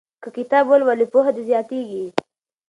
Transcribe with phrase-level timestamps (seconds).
[0.21, 2.05] که کتاب ولولې پوهه دې زیاتیږي.